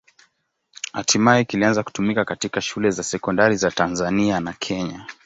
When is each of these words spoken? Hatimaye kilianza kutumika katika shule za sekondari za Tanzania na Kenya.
Hatimaye 0.93 1.45
kilianza 1.45 1.83
kutumika 1.83 2.25
katika 2.25 2.61
shule 2.61 2.91
za 2.91 3.03
sekondari 3.03 3.55
za 3.57 3.71
Tanzania 3.71 4.39
na 4.39 4.53
Kenya. 4.53 5.05